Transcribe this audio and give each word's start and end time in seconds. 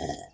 Ugh. 0.00 0.08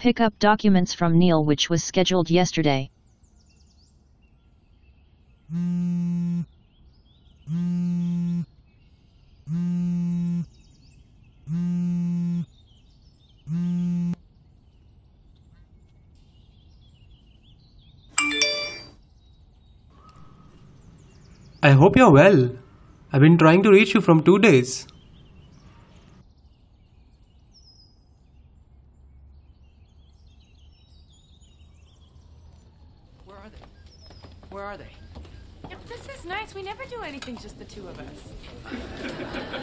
Pick 0.00 0.18
up 0.18 0.38
documents 0.38 0.94
from 0.94 1.18
Neil 1.18 1.44
which 1.44 1.68
was 1.68 1.84
scheduled 1.84 2.30
yesterday. 2.30 2.90
I 21.62 21.72
hope 21.72 21.96
you're 21.96 22.10
well. 22.10 22.50
I've 23.12 23.20
been 23.20 23.36
trying 23.36 23.62
to 23.64 23.70
reach 23.70 23.92
you 23.92 24.00
from 24.00 24.22
two 24.22 24.38
days. 24.38 24.86
Where 33.26 33.36
are 33.36 33.48
they? 33.50 33.58
Where 34.50 34.64
are 34.64 34.76
they? 34.76 34.88
Yeah, 35.68 35.76
This 35.88 36.08
is 36.08 36.24
nice. 36.24 36.54
We 36.54 36.62
never 36.62 36.84
do 36.84 37.02
anything 37.02 37.36
just 37.36 37.58
the 37.58 37.64
two 37.64 37.86
of 37.88 37.98
us. 37.98 38.32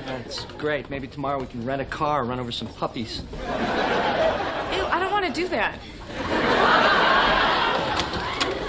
That's 0.06 0.46
great. 0.58 0.90
Maybe 0.90 1.07
tomorrow 1.18 1.40
we 1.40 1.48
can 1.48 1.66
rent 1.66 1.82
a 1.82 1.86
car, 1.86 2.24
run 2.26 2.40
over 2.40 2.52
some 2.52 2.68
puppies. 2.68 3.24
Ew, 3.32 4.86
I 4.86 5.00
don't 5.00 5.12
want 5.12 5.26
to 5.26 5.32
do 5.32 5.48
that. 5.48 5.80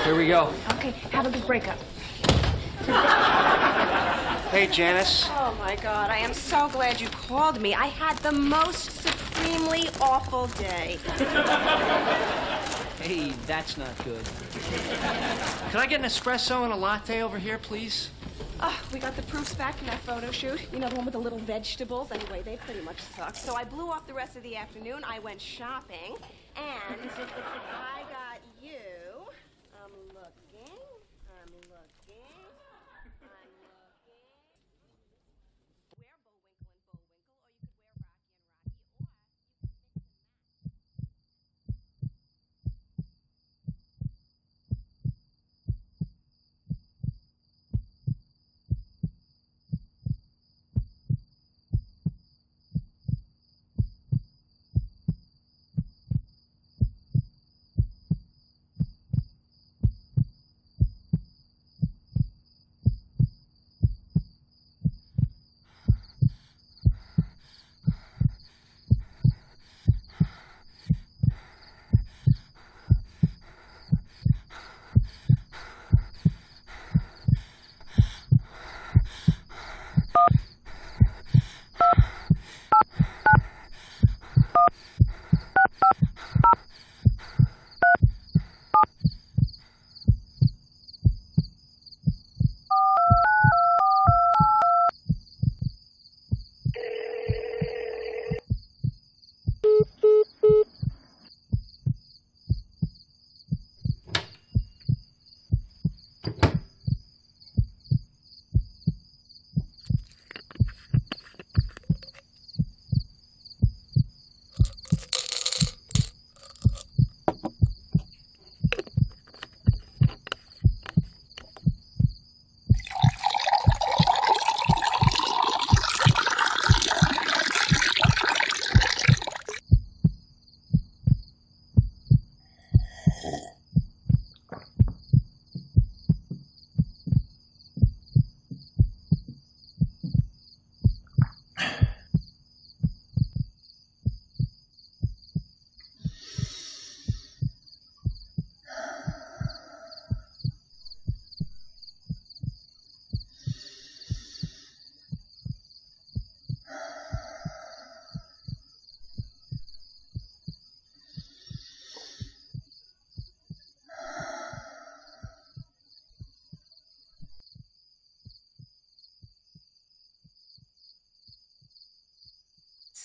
Here 0.03 0.17
we 0.17 0.29
go. 0.29 0.51
Okay, 0.73 0.93
have 1.13 1.27
a 1.27 1.31
good 1.31 1.47
breakup. 1.47 1.77
Hey, 4.51 4.67
Janice. 4.73 5.27
Oh 5.29 5.55
my 5.59 5.77
god, 5.77 6.11
I 6.11 6.17
am 6.17 6.33
so 6.33 6.71
glad 6.71 7.03
you 7.03 7.09
called 7.09 7.61
me. 7.61 7.75
I 7.75 7.89
had 7.89 8.17
the 8.21 8.33
most 8.33 8.93
supremely 8.93 9.91
awful 10.01 10.47
day. 10.47 10.99
Hey, 12.99 13.35
that's 13.47 13.77
not 13.77 13.95
good. 14.07 14.25
Can 15.71 15.81
I 15.81 15.87
get 15.87 16.01
an 16.01 16.07
espresso 16.07 16.65
and 16.65 16.73
a 16.73 16.77
latte 16.77 17.23
over 17.23 17.39
here, 17.39 17.59
please? 17.59 18.09
Oh, 18.61 18.83
we 18.93 18.99
got 18.99 19.15
the 19.15 19.23
proofs 19.23 19.55
back 19.55 19.77
from 19.77 19.87
that 19.87 20.01
photo 20.01 20.33
shoot. 20.33 20.61
You 20.73 20.81
know, 20.81 20.89
the 20.89 20.97
one 20.97 21.05
with 21.05 21.13
the 21.13 21.21
little 21.21 21.39
vegetables? 21.39 22.11
Anyway, 22.11 22.43
they 22.43 22.57
pretty 22.57 22.81
much 22.81 23.01
suck. 23.01 23.37
So 23.37 23.55
I 23.55 23.63
blew 23.63 23.89
off 23.89 24.07
the 24.07 24.15
rest 24.15 24.37
of 24.37 24.43
the 24.43 24.57
afternoon. 24.57 25.03
I 25.07 25.21
went 25.21 25.41
shopping, 25.41 26.17
and 26.57 27.11
I 27.11 28.03
got 28.11 28.38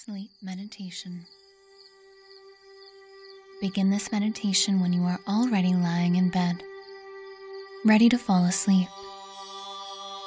sleep 0.05 0.31
meditation. 0.41 1.25
Begin 3.61 3.89
this 3.89 4.11
meditation 4.11 4.81
when 4.81 4.91
you 4.91 5.03
are 5.03 5.19
already 5.29 5.73
lying 5.73 6.17
in 6.17 6.29
bed, 6.29 6.61
ready 7.85 8.09
to 8.09 8.17
fall 8.17 8.43
asleep. 8.43 8.89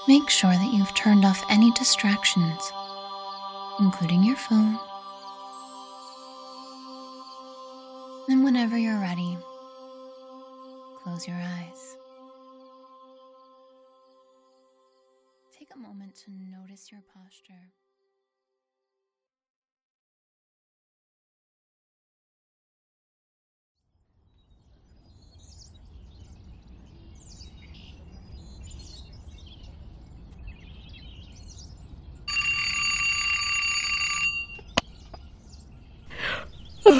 Make 0.08 0.30
sure 0.30 0.52
that 0.52 0.72
you've 0.72 0.94
turned 0.94 1.26
off 1.26 1.44
any 1.50 1.70
distractions, 1.72 2.72
including 3.78 4.24
your 4.24 4.36
phone. 4.36 4.78
And 8.30 8.44
whenever 8.44 8.78
you're 8.78 8.98
ready, 8.98 9.36
close 11.02 11.28
your 11.28 11.36
eyes. 11.36 11.96
Take 15.52 15.68
a 15.74 15.78
moment 15.78 16.14
to 16.24 16.30
notice 16.30 16.90
your 16.90 17.02
posture. 17.12 17.72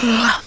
Ugh. 0.02 0.45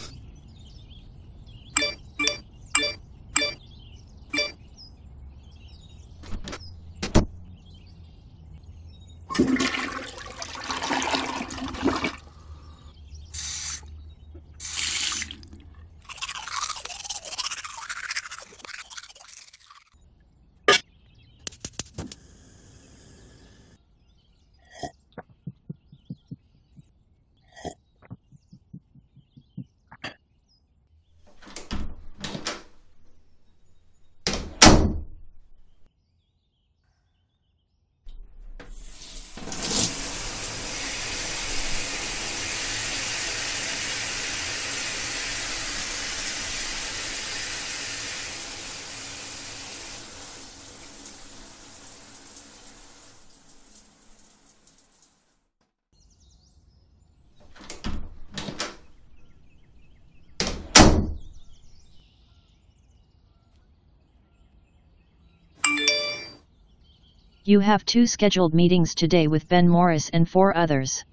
You 67.48 67.60
have 67.60 67.84
two 67.84 68.06
scheduled 68.06 68.54
meetings 68.54 68.94
today 68.94 69.26
with 69.26 69.48
Ben 69.48 69.68
Morris 69.68 70.08
and 70.10 70.28
four 70.28 70.56
others. 70.56 71.04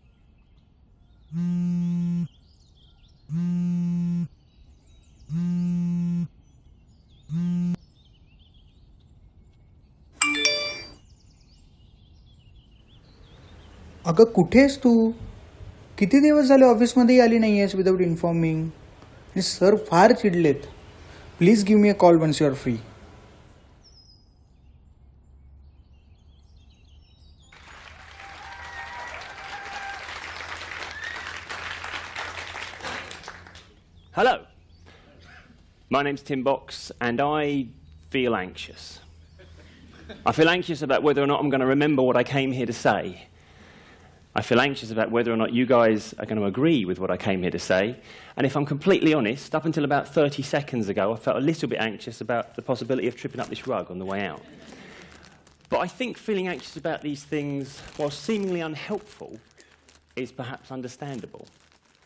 अगं 14.06 14.24
कुठेस 14.36 14.78
तू 14.84 14.92
किती 15.98 16.20
दिवस 16.20 16.46
झाले 16.46 16.66
ऑफिसमध्येही 16.66 17.22
आली 17.22 17.38
नाही 17.38 17.60
आहेस 17.60 17.76
without 17.76 18.02
informing 18.02 18.64
आणि 18.64 19.42
sir 19.42 19.76
फार 19.90 20.12
चिडलेत 20.12 20.66
please 21.40 21.64
give 21.64 21.82
me 21.82 21.90
a 21.90 21.94
call 22.00 22.18
once 22.18 22.42
you 22.42 22.48
are 22.48 22.54
free 22.54 22.76
Hello. 34.17 34.47
My 35.91 36.03
name's 36.03 36.23
Tim 36.23 36.43
Box, 36.43 36.91
and 37.03 37.21
I 37.21 37.67
feel 38.09 38.35
anxious. 38.35 39.01
I 40.25 40.33
feel 40.33 40.49
anxious 40.49 40.81
about 40.81 41.03
whether 41.03 41.23
or 41.23 41.27
not 41.27 41.39
I'm 41.39 41.51
going 41.51 41.61
to 41.61 41.67
remember 41.67 42.01
what 42.01 42.17
I 42.17 42.25
came 42.25 42.51
here 42.51 42.65
to 42.65 42.73
say. 42.73 43.27
I 44.35 44.41
feel 44.41 44.59
anxious 44.59 44.91
about 44.91 45.11
whether 45.11 45.31
or 45.31 45.37
not 45.37 45.53
you 45.53 45.67
guys 45.67 46.15
are 46.19 46.25
going 46.25 46.39
to 46.39 46.47
agree 46.47 46.87
with 46.87 46.99
what 46.99 47.11
I 47.11 47.19
came 47.19 47.43
here 47.43 47.51
to 47.51 47.59
say. 47.59 47.95
And 48.39 48.47
if 48.47 48.57
I'm 48.57 48.65
completely 48.65 49.13
honest, 49.13 49.55
up 49.55 49.67
until 49.67 49.85
about 49.85 50.09
30 50.09 50.43
seconds 50.43 50.89
ago, 50.89 51.13
I 51.13 51.17
felt 51.17 51.37
a 51.37 51.41
little 51.41 51.69
bit 51.69 51.81
anxious 51.81 52.23
about 52.23 52.57
the 52.57 52.63
possibility 52.63 53.09
of 53.09 53.17
tripping 53.17 53.43
up 53.43 53.49
this 53.49 53.67
rug 53.67 53.91
on 53.91 53.99
the 53.99 54.07
way 54.07 54.25
out. 54.25 54.43
But 55.69 55.81
I 55.81 55.89
think 55.89 56.17
feeling 56.17 56.49
anxious 56.49 56.79
about 56.79 57.03
these 57.03 57.23
things, 57.23 57.81
while 57.99 58.11
seemingly 58.11 58.63
unhelpful, 58.63 59.39
is 60.17 60.33
perhaps 60.33 60.73
understandable. 60.73 61.47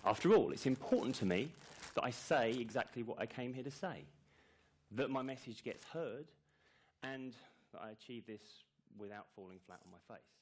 After 0.04 0.34
all, 0.34 0.50
it's 0.50 0.66
important 0.66 1.14
to 1.16 1.26
me 1.26 1.50
that 1.94 2.04
I 2.04 2.10
say 2.10 2.52
exactly 2.52 3.02
what 3.02 3.20
I 3.20 3.26
came 3.26 3.52
here 3.52 3.64
to 3.64 3.70
say, 3.70 4.04
that 4.92 5.10
my 5.10 5.22
message 5.22 5.62
gets 5.62 5.84
heard, 5.84 6.26
and 7.02 7.34
that 7.72 7.82
I 7.82 7.90
achieve 7.90 8.26
this 8.26 8.40
without 8.98 9.26
falling 9.36 9.58
flat 9.66 9.80
on 9.84 9.92
my 9.92 10.14
face. 10.14 10.39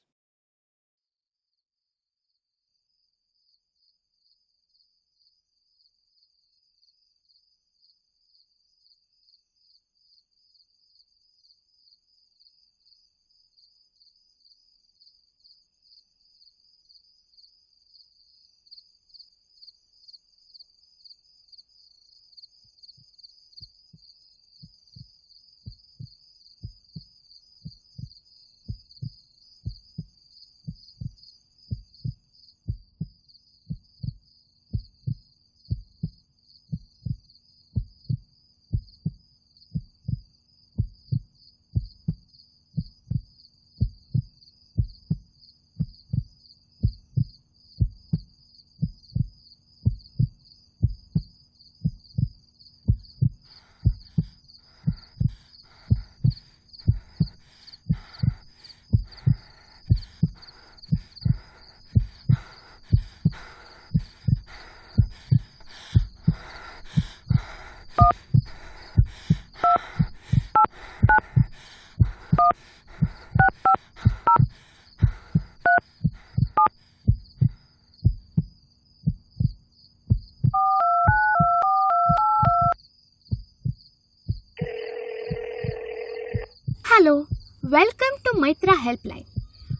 Hello, 87.09 87.25
welcome 87.63 88.15
to 88.25 88.33
Maitra 88.41 88.75
Helpline. 88.85 89.25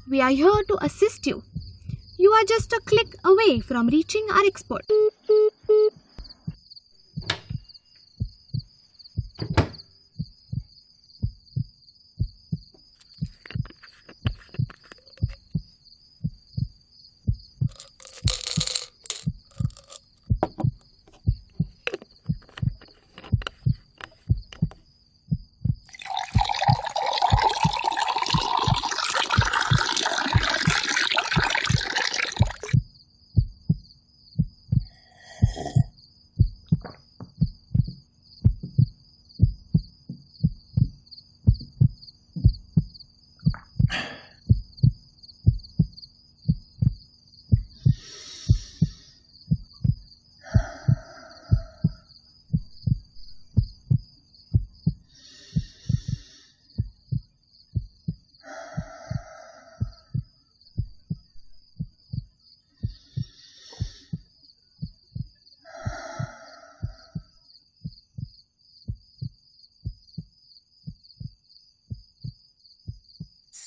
We 0.09 0.19
are 0.19 0.31
here 0.31 0.63
to 0.69 0.83
assist 0.83 1.27
you. 1.27 1.43
You 2.17 2.31
are 2.31 2.43
just 2.43 2.74
a 2.74 2.81
click 2.83 3.13
away 3.24 3.59
from 3.59 3.86
reaching 3.86 4.25
our 4.31 4.43
expert. 4.45 4.83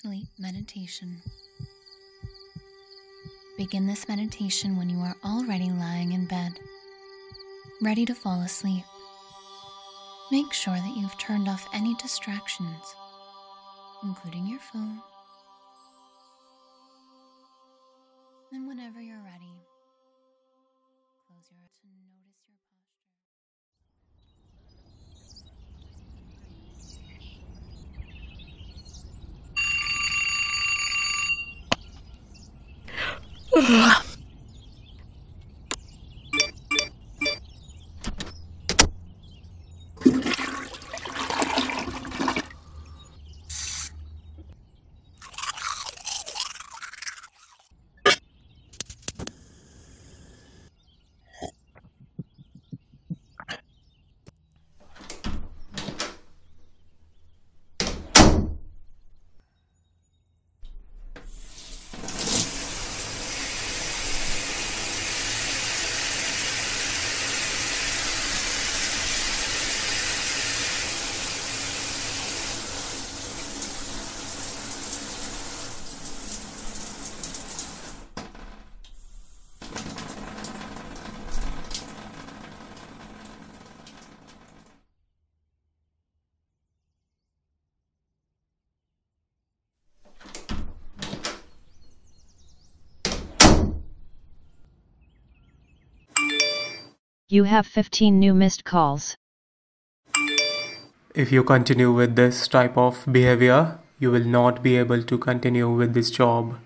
sleep 0.02 0.31
meditation. 0.42 1.22
Begin 3.56 3.86
this 3.86 4.08
meditation 4.08 4.76
when 4.76 4.90
you 4.90 4.98
are 4.98 5.14
already 5.24 5.70
lying 5.70 6.12
in 6.12 6.26
bed, 6.26 6.58
ready 7.80 8.04
to 8.04 8.14
fall 8.14 8.40
asleep. 8.40 8.82
Make 10.32 10.52
sure 10.52 10.74
that 10.74 10.96
you've 10.96 11.16
turned 11.18 11.48
off 11.48 11.68
any 11.72 11.94
distractions, 11.94 12.96
including 14.02 14.48
your 14.48 14.58
phone. 14.58 14.98
And 18.50 18.66
whenever 18.66 19.00
you're 19.00 19.22
ready, 19.22 19.61
Ugh. 33.54 34.02
You 97.32 97.44
have 97.44 97.66
15 97.66 98.18
new 98.20 98.34
missed 98.34 98.62
calls. 98.62 99.16
If 101.14 101.32
you 101.32 101.42
continue 101.42 101.90
with 101.90 102.14
this 102.14 102.46
type 102.46 102.76
of 102.76 103.06
behavior, 103.10 103.78
you 103.98 104.10
will 104.10 104.26
not 104.26 104.62
be 104.62 104.76
able 104.76 105.02
to 105.02 105.16
continue 105.16 105.70
with 105.70 105.94
this 105.94 106.10
job. 106.10 106.58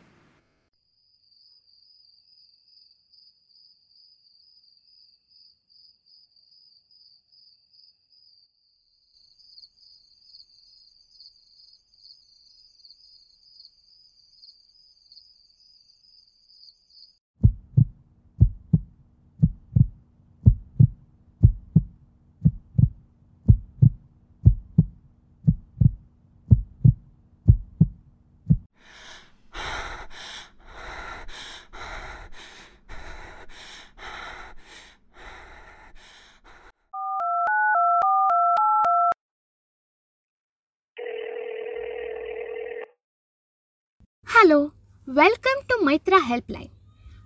Hello, 44.47 44.71
welcome 45.09 45.61
to 45.69 45.76
Maitra 45.83 46.21
Helpline. 46.21 46.71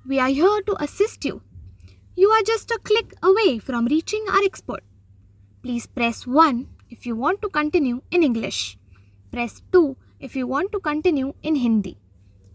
We 0.08 0.18
are 0.18 0.30
here 0.30 0.62
to 0.68 0.82
assist 0.82 1.22
you. 1.22 1.42
You 2.16 2.30
are 2.30 2.42
just 2.42 2.70
a 2.70 2.78
click 2.82 3.12
away 3.22 3.58
from 3.58 3.84
reaching 3.84 4.24
our 4.30 4.42
expert. 4.42 4.82
Please 5.62 5.86
press 5.86 6.26
1 6.26 6.66
if 6.88 7.04
you 7.04 7.14
want 7.14 7.42
to 7.42 7.50
continue 7.50 8.00
in 8.10 8.22
English. 8.22 8.78
Press 9.30 9.60
2 9.70 9.98
if 10.18 10.34
you 10.34 10.46
want 10.46 10.72
to 10.72 10.80
continue 10.80 11.34
in 11.42 11.56
Hindi. 11.56 11.98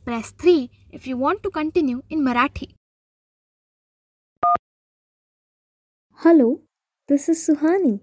Press 0.03 0.31
3 0.31 0.71
if 0.89 1.05
you 1.05 1.15
want 1.15 1.43
to 1.43 1.51
continue 1.51 2.01
in 2.09 2.21
Marathi. 2.21 2.69
Hello, 6.23 6.61
this 7.07 7.29
is 7.29 7.47
Suhani. 7.47 7.99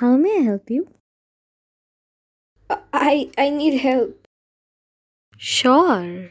How 0.00 0.16
may 0.16 0.38
I 0.38 0.42
help 0.50 0.68
you? 0.68 0.88
I 2.92 3.30
I 3.38 3.50
need 3.50 3.78
help. 3.78 4.21
Sure. 5.42 6.30